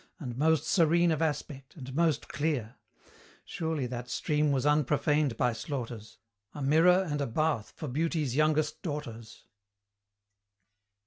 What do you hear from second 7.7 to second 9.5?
for Beauty's youngest daughters!